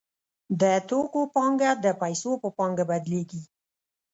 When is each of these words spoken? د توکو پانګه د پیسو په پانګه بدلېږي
د 0.61 0.63
توکو 0.89 1.21
پانګه 1.35 1.71
د 1.83 1.85
پیسو 2.01 2.31
په 2.41 2.49
پانګه 2.57 2.83
بدلېږي 2.89 3.41